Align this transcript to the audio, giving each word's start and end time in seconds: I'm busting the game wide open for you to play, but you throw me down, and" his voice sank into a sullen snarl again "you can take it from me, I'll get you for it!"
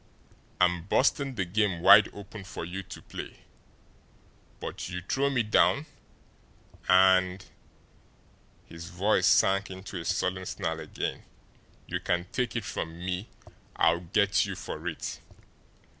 I'm 0.59 0.85
busting 0.87 1.35
the 1.35 1.45
game 1.45 1.79
wide 1.81 2.09
open 2.11 2.43
for 2.43 2.65
you 2.65 2.81
to 2.81 3.03
play, 3.03 3.41
but 4.59 4.89
you 4.89 5.03
throw 5.07 5.29
me 5.29 5.43
down, 5.43 5.85
and" 6.89 7.45
his 8.65 8.89
voice 8.89 9.27
sank 9.27 9.69
into 9.69 9.99
a 10.01 10.03
sullen 10.05 10.47
snarl 10.47 10.79
again 10.79 11.21
"you 11.85 11.99
can 11.99 12.25
take 12.31 12.55
it 12.55 12.65
from 12.65 12.97
me, 12.97 13.29
I'll 13.75 13.99
get 13.99 14.43
you 14.43 14.55
for 14.55 14.87
it!" 14.87 15.19